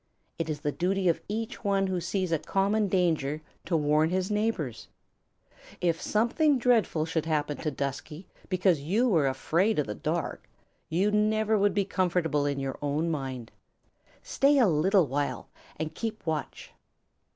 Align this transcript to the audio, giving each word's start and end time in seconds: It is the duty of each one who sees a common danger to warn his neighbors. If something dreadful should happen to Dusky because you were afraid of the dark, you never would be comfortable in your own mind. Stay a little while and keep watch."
It 0.39 0.49
is 0.49 0.61
the 0.61 0.71
duty 0.71 1.09
of 1.09 1.21
each 1.27 1.63
one 1.63 1.85
who 1.85 2.01
sees 2.01 2.31
a 2.31 2.39
common 2.39 2.87
danger 2.87 3.39
to 3.65 3.77
warn 3.77 4.09
his 4.09 4.31
neighbors. 4.31 4.87
If 5.79 6.01
something 6.01 6.57
dreadful 6.57 7.05
should 7.05 7.27
happen 7.27 7.57
to 7.57 7.69
Dusky 7.69 8.25
because 8.49 8.81
you 8.81 9.07
were 9.07 9.27
afraid 9.27 9.77
of 9.77 9.85
the 9.85 9.93
dark, 9.93 10.49
you 10.89 11.11
never 11.11 11.55
would 11.55 11.75
be 11.75 11.85
comfortable 11.85 12.47
in 12.47 12.59
your 12.59 12.79
own 12.81 13.11
mind. 13.11 13.51
Stay 14.23 14.57
a 14.57 14.65
little 14.67 15.05
while 15.05 15.49
and 15.77 15.93
keep 15.93 16.25
watch." 16.25 16.71